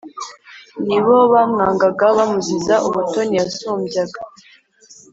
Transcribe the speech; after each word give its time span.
ni 0.87 0.97
bo 1.05 1.17
bamwangaga, 1.33 2.05
bamuziza 2.17 2.75
ubutoni 2.87 3.31
yabasumbyaga 3.39 4.19